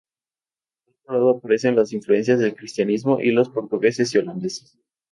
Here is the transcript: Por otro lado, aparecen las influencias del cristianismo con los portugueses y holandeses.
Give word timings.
Por 0.83 0.89
otro 0.95 1.13
lado, 1.13 1.29
aparecen 1.37 1.75
las 1.75 1.93
influencias 1.93 2.39
del 2.39 2.55
cristianismo 2.55 3.17
con 3.17 3.35
los 3.35 3.49
portugueses 3.49 4.11
y 4.15 4.17
holandeses. 4.17 4.75